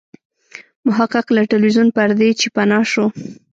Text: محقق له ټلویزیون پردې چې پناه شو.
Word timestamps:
محقق 0.87 1.25
له 1.35 1.41
ټلویزیون 1.51 1.87
پردې 1.97 2.29
چې 2.39 2.47
پناه 2.55 2.83
شو. 2.91 3.05